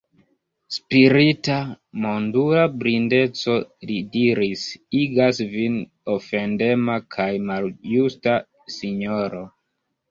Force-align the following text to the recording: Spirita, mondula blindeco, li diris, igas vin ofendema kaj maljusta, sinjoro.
Spirita, 0.75 1.57
mondula 2.05 2.63
blindeco, 2.83 3.59
li 3.91 3.99
diris, 4.17 4.65
igas 5.03 5.45
vin 5.55 5.77
ofendema 6.19 7.01
kaj 7.19 7.31
maljusta, 7.53 8.39
sinjoro. 8.81 9.47